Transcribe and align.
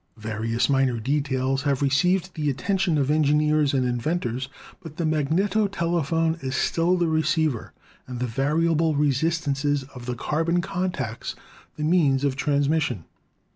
Various 0.17 0.67
minor 0.67 0.99
details 0.99 1.61
have 1.61 1.83
received 1.83 2.33
the 2.33 2.49
attention 2.49 2.97
of 2.97 3.11
en 3.11 3.23
gineers 3.23 3.71
and 3.71 3.85
inventors, 3.85 4.49
but 4.81 4.97
the 4.97 5.05
magneto 5.05 5.67
telephone 5.67 6.39
is 6.41 6.55
still 6.55 6.97
the 6.97 7.07
receiver 7.07 7.71
and 8.07 8.19
the 8.19 8.25
variable 8.25 8.95
resistances 8.95 9.83
of 9.93 10.07
the 10.07 10.15
carbon 10.15 10.59
contacts 10.59 11.35
the 11.75 11.83
means 11.83 12.23
of 12.23 12.35
transmission. 12.35 13.05